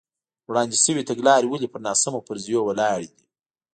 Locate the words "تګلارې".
1.09-1.47